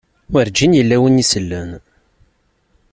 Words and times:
Werǧin 0.31 0.77
yella 0.77 0.97
win 1.01 1.21
isellen. 1.23 1.71